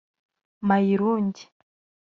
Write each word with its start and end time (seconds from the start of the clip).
Mayirungi 0.67 1.41